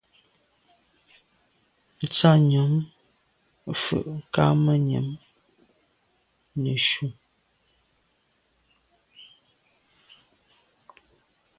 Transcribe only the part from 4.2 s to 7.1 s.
kamànyam neshu.